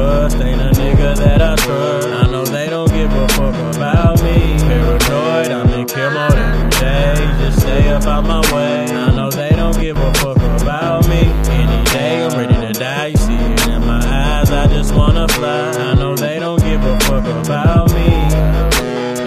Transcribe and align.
bust. 0.00 0.36
Ain't 0.40 0.60
a 0.60 0.70
nigga 0.80 1.16
that 1.16 1.40
I 1.42 1.54
trust. 1.56 2.08
I 2.08 2.24
know 2.32 2.44
they 2.44 2.68
don't 2.68 2.90
give 2.90 3.12
a 3.12 3.26
fuck 3.36 3.56
about 3.76 4.16
me. 4.22 4.38
Paranoid, 4.68 5.50
I'm 5.58 5.68
in 5.78 5.86
care 5.86 6.10
mode 6.10 6.32
every 6.32 6.70
day. 6.84 7.14
Just 7.40 7.60
stay 7.62 7.88
up 7.88 8.04
out 8.04 8.24
my 8.24 8.40
way. 8.54 8.86
I 9.06 9.10
know 9.16 9.30
they 9.30 9.52
don't 9.60 9.78
give 9.84 9.98
a 9.98 10.10
fuck 10.14 10.38
about 10.60 11.08
me. 11.08 11.22
Any 11.60 11.80
day 11.96 12.24
I'm 12.24 12.32
ready 12.38 12.58
to 12.66 12.72
die. 12.72 13.08
You 13.12 13.16
see 13.26 13.40
it 13.52 13.68
in 13.68 13.80
my 13.92 14.02
eyes. 14.22 14.50
I 14.50 14.66
just 14.76 14.94
wanna 14.94 15.26
fly. 15.28 15.70
I 15.88 15.94
know 15.94 16.14
they 16.16 16.38
don't 16.38 16.60
give 16.68 16.82
a 16.92 16.94
fuck 17.06 17.26
about 17.42 17.86
me. 17.96 18.08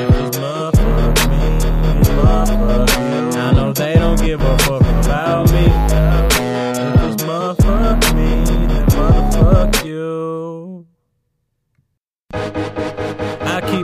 If 0.01 0.09
it's 0.23 0.37
love 0.39 0.73
for 0.75 1.27
me, 1.31 1.41
it's 1.99 2.09
love 2.25 2.47
for 2.47 3.01
you. 3.09 3.41
I 3.45 3.51
know 3.57 3.73
they 3.73 3.95
don't 3.95 4.19
give 4.27 4.41
a 4.41 4.57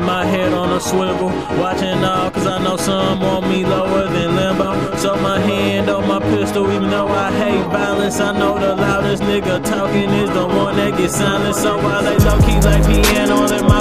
my 0.09 0.25
head 0.25 0.51
on 0.53 0.69
a 0.73 0.79
swivel, 0.79 1.29
watching 1.61 2.03
all, 2.03 2.31
cause 2.31 2.47
I 2.47 2.57
know 2.63 2.77
some 2.77 3.21
want 3.21 3.47
me 3.47 3.63
lower 3.63 4.05
than 4.15 4.35
limbo. 4.35 4.69
So 4.97 5.15
my 5.17 5.39
hand 5.39 5.87
on 5.87 6.07
my 6.07 6.19
pistol, 6.33 6.65
even 6.73 6.89
though 6.89 7.07
I 7.07 7.29
hate 7.41 7.65
violence, 7.77 8.19
I 8.19 8.31
know 8.39 8.57
the 8.57 8.73
loudest 8.75 9.21
nigga 9.21 9.63
talking 9.63 10.09
is 10.23 10.29
the 10.31 10.47
one 10.47 10.77
that 10.77 10.97
gets 10.97 11.15
silent. 11.15 11.55
So 11.55 11.77
I 11.77 12.01
lay 12.01 12.17
low 12.27 12.39
key 12.45 12.59
like 12.67 12.83
piano, 12.89 13.35
let 13.53 13.63
my 13.75 13.78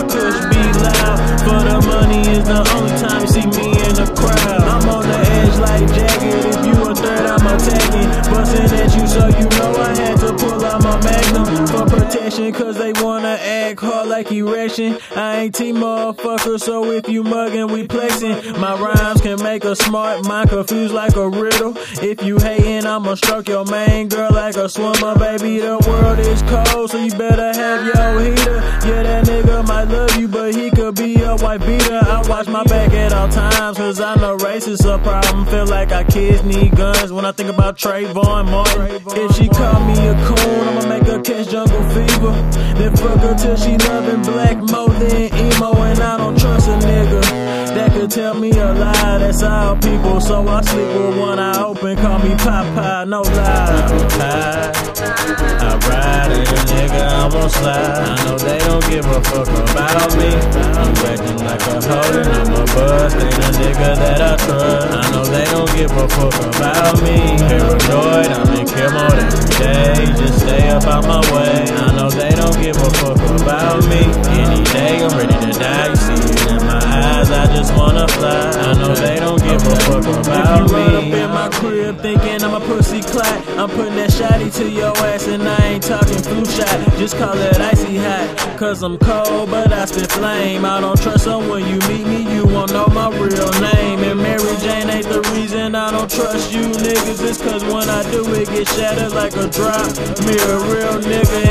like 14.18 14.32
erection. 14.32 14.98
I 15.14 15.42
ain't 15.42 15.54
T 15.54 15.72
motherfucker, 15.72 16.58
so 16.58 16.90
if 16.90 17.08
you 17.08 17.22
muggin', 17.22 17.70
we 17.72 17.86
plexing. 17.86 18.58
My 18.58 18.74
rhymes 18.74 19.20
can 19.20 19.40
make 19.44 19.64
a 19.64 19.76
smart 19.76 20.26
mind 20.26 20.50
confused 20.50 20.92
like 20.92 21.14
a 21.14 21.28
riddle. 21.28 21.74
If 22.02 22.24
you 22.24 22.38
hatin', 22.38 22.84
I'ma 22.84 23.14
stroke 23.14 23.48
your 23.48 23.64
main 23.66 24.08
girl 24.08 24.32
like 24.32 24.56
a 24.56 24.68
swimmer, 24.68 25.14
baby. 25.16 25.60
The 25.60 25.78
world 25.86 26.18
is 26.18 26.42
cold, 26.42 26.90
so 26.90 26.98
you 26.98 27.12
better 27.12 27.52
have 27.52 27.86
your 27.86 28.20
heater. 28.20 28.56
Yeah, 28.88 29.02
that 29.04 29.24
nigga 29.26 29.64
might 29.68 29.84
love 29.84 30.16
you, 30.16 30.26
but 30.26 30.52
he 30.52 30.70
could 30.70 30.96
be 30.96 31.22
a 31.22 31.36
white 31.36 31.60
beater. 31.60 32.00
I 32.02 32.26
watch 32.28 32.48
my 32.48 32.64
back 32.64 32.92
at 32.94 33.12
all 33.12 33.28
times, 33.28 33.76
cause 33.76 34.00
I 34.00 34.16
know 34.16 34.34
race 34.34 34.66
is 34.66 34.84
a 34.84 34.98
problem. 34.98 35.46
Feel 35.46 35.66
like 35.66 35.92
our 35.92 36.04
kids 36.04 36.42
need 36.42 36.74
guns 36.74 37.12
when 37.12 37.24
I 37.24 37.30
think 37.30 37.50
about 37.50 37.78
Trayvon 37.78 38.50
Martin. 38.50 39.00
If 39.14 39.36
she 39.36 39.48
call 39.48 39.78
me 39.86 39.94
a 40.08 40.14
coon, 40.26 40.57
catch 41.28 41.50
jungle 41.50 41.82
fever. 41.90 42.32
Then 42.78 42.96
fuck 42.96 43.20
her 43.20 43.34
till 43.34 43.56
she 43.56 43.76
loving 43.76 44.22
black 44.22 44.56
more 44.56 44.88
than 44.88 45.28
emo, 45.34 45.72
and 45.82 46.00
I 46.00 46.16
don't 46.16 46.38
trust 46.38 46.68
a 46.68 46.76
nigga 46.86 47.20
that 47.74 47.92
could 47.92 48.10
tell 48.10 48.34
me 48.34 48.50
a 48.50 48.72
lie. 48.72 49.18
That's 49.18 49.42
all 49.42 49.76
people, 49.76 50.20
so 50.20 50.46
I 50.48 50.62
sleep 50.62 50.88
with 50.88 51.18
one 51.18 51.38
eye 51.38 51.62
open. 51.62 51.96
Call 51.96 52.18
me 52.20 52.30
Popeye, 52.30 53.08
no 53.08 53.20
lie. 53.22 54.67
I 57.38 57.44
ride 57.44 57.44
in 57.44 57.44
a 57.44 57.44
nigga, 57.44 57.44
I'm 57.44 57.44
on 57.44 57.50
slide. 57.50 57.98
I 57.98 58.24
know 58.24 58.38
they 58.38 58.58
don't 58.58 58.84
give 58.88 59.06
a 59.06 59.22
fuck 59.22 59.48
about 59.48 60.16
me. 60.18 60.30
I'm 60.74 60.94
acting 61.06 61.38
like 61.44 61.62
a 61.62 61.80
hoe, 61.86 62.18
and 62.18 62.28
I'm 62.28 62.52
a 62.52 62.64
bust. 62.74 63.16
Ain't 63.16 63.34
a 63.34 63.50
nigga 63.58 63.96
that 63.96 64.20
I 64.20 64.36
trust. 64.36 64.90
I 64.90 65.10
know 65.12 65.24
they 65.24 65.44
don't 65.44 65.70
give 65.76 65.90
a 65.90 66.08
fuck 66.08 66.34
about 66.34 67.02
me. 67.02 67.38
Paranoid, 67.38 68.26
I'm 68.26 68.54
in 68.58 68.66
kill 68.66 68.90
mode 68.90 69.18
every 69.18 69.48
day. 69.58 70.06
Just 70.18 70.40
stay 70.40 70.68
up 70.70 70.84
out 70.84 71.04
my 71.04 71.20
way. 71.32 71.70
I 71.70 71.94
know 71.94 72.10
they 72.10 72.30
don't 72.30 72.60
give 72.60 72.76
a 72.76 72.90
fuck 72.98 73.18
about 73.40 73.84
me. 73.86 74.02
Any 74.34 74.64
day 74.64 75.04
I'm 75.04 75.16
ready 75.16 75.34
to 75.34 75.58
die. 75.58 75.88
You 75.88 75.96
see 75.96 76.14
it 76.14 76.50
in 76.50 76.66
my 76.66 76.82
eyes. 76.82 77.30
I 77.30 77.46
just 77.54 77.74
wanna 77.76 78.08
fly. 78.08 78.50
I 78.50 78.74
know 78.74 78.94
they 78.94 79.16
don't 79.16 79.40
give 79.42 79.62
a 79.62 79.76
fuck 79.86 80.04
about 80.04 80.70
me. 80.72 80.84
Up 80.98 81.04
in 81.04 81.30
my 81.30 81.48
crib 81.50 82.00
thinking 82.00 82.42
I'm 82.42 82.54
a 82.54 82.60
pussy 82.60 83.00
clot. 83.02 83.48
I'm 83.58 83.70
putting 83.70 83.94
that 83.96 84.10
shotty 84.10 84.54
to 84.58 84.68
your 84.68 84.96
ass 84.96 85.26
and 85.28 85.42
I 85.48 85.66
ain't 85.66 85.82
talking 85.82 86.07
flu 86.28 86.44
shot. 86.44 86.98
Just 86.98 87.16
call 87.16 87.36
it 87.36 87.60
icy 87.60 87.96
hot. 87.96 88.56
Cause 88.58 88.82
I'm 88.82 88.98
cold, 88.98 89.50
but 89.50 89.72
I 89.72 89.84
spit 89.86 90.10
flame. 90.12 90.64
I 90.64 90.80
don't 90.80 91.00
trust 91.00 91.26
when 91.26 91.66
you 91.66 91.78
meet 91.88 92.06
me. 92.06 92.34
You 92.34 92.46
won't 92.46 92.72
know 92.72 92.86
my 92.88 93.08
real 93.10 93.50
name. 93.60 94.00
And 94.00 94.20
Mary 94.20 94.56
Jane 94.60 94.88
ain't 94.90 95.08
the 95.08 95.20
reason 95.34 95.74
I 95.74 95.90
don't 95.90 96.10
trust 96.10 96.52
you 96.52 96.62
niggas. 96.62 97.20
It's 97.28 97.42
cause 97.42 97.64
when 97.64 97.88
I 97.88 98.02
do 98.10 98.22
it 98.34 98.48
get 98.48 98.68
shattered 98.68 99.12
like 99.12 99.34
a 99.36 99.48
drop. 99.48 99.88
Me 100.26 100.34
a 100.36 100.56
real 100.70 100.96
nigga 101.00 101.47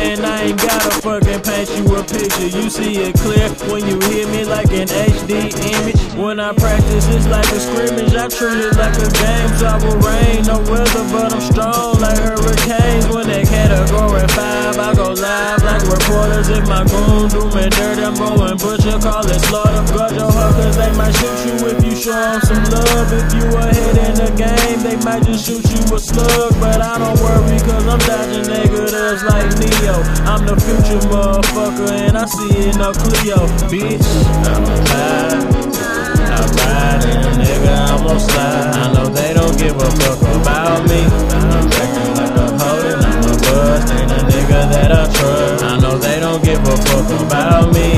ain't 0.47 0.59
gotta 0.62 0.91
fucking 1.02 1.41
paint 1.41 1.69
you 1.75 1.84
a 1.96 2.03
picture. 2.03 2.47
You 2.47 2.69
see 2.69 2.96
it 3.03 3.16
clear 3.19 3.50
when 3.68 3.84
you 3.88 4.00
hear 4.08 4.28
me 4.28 4.46
like 4.46 4.72
an 4.72 4.88
HD 4.88 5.52
image. 5.75 6.00
When 6.16 6.40
I 6.40 6.53
practice, 6.53 7.08
it's 7.09 7.28
like 7.28 7.47
a 7.52 7.59
scrimmage. 7.59 8.16
I 8.16 8.28
treat 8.28 8.63
it 8.63 8.75
like 8.78 8.96
a 8.96 9.09
game. 9.12 9.47
I 9.68 9.75
will 9.84 10.00
rain, 10.00 10.46
no 10.46 10.59
weather, 10.72 11.06
but 11.12 11.34
I'm 11.34 11.41
strong 11.41 12.00
like 12.00 12.18
hurricanes. 12.18 13.08
When 13.08 13.28
that 13.28 13.47
category 13.47 14.28
five, 14.38 14.78
I 14.78 14.94
go 14.96 15.12
live 15.12 15.63
like 15.63 15.84
reporters. 15.84 16.50
If 16.50 16.68
my 16.68 16.84
goon 16.85 17.28
do 17.29 17.41
me 17.52 17.69
dirty, 17.69 18.03
I'm 18.03 18.16
going 18.16 18.58
butcher. 18.58 19.00
Call 19.00 19.25
it 19.28 19.41
slaughter. 19.50 19.84
Guard 19.94 20.16
your 20.16 20.31
cause 20.31 20.78
they 20.78 20.91
might 20.96 21.16
shoot 21.18 21.40
you 21.47 21.56
if 21.68 21.84
you 21.84 21.96
show 21.96 22.16
'em 22.16 22.41
some 22.41 22.64
love. 22.72 23.12
If 23.12 23.34
you 23.34 23.47
they 23.52 23.97
might 25.07 25.23
just 25.23 25.45
shoot 25.47 25.63
you 25.72 25.95
a 25.95 26.00
slug. 26.00 26.51
But 26.59 26.81
I 26.81 26.97
don't 27.00 27.19
worry, 27.23 27.57
cause 27.63 27.88
I'm 27.88 28.00
dodging 28.03 28.47
negatives 28.51 29.23
like 29.23 29.47
Neo. 29.56 29.95
I'm 30.28 30.44
the 30.45 30.56
future 30.59 31.00
motherfucker, 31.07 31.91
and 31.91 32.18
I 32.18 32.25
see 32.25 32.51
it 32.68 32.75
no 32.75 32.91
Cleo. 32.91 33.40
Bitch, 33.72 34.07
I'm 34.51 34.63
alive. 34.67 35.47
I 36.35 36.44
ride 36.59 37.03
in 37.07 37.19
a 37.23 37.31
nigga, 37.40 37.73
I'm 37.88 38.06
on 38.06 38.19
slide. 38.19 38.75
I 38.75 38.94
know 38.94 39.07
they 39.07 39.34
don't 39.34 39.57
give 39.57 39.78
a 39.78 39.90
fuck 40.00 40.19
about 40.41 40.84
me. 40.90 41.01
I'm 41.56 41.72
acting 41.81 42.13
like 42.19 42.35
a 42.35 42.47
hoe, 42.59 42.84
and 42.91 43.06
I'm 43.07 43.23
a 43.23 43.35
bust. 43.47 43.94
Ain't 43.96 44.12
a 44.12 44.22
nigga 44.28 44.59
that 44.73 44.91
I 44.91 45.03
trust. 45.16 45.63
I 45.63 45.79
know 45.79 45.97
they 45.97 46.19
don't 46.19 46.44
give 46.44 46.59
a 46.59 46.75
fuck 46.88 47.07
about 47.22 47.73
me. 47.73 47.97